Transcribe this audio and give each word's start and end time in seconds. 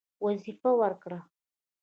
وظیفه 0.25 0.69
ورکړه. 0.79 1.19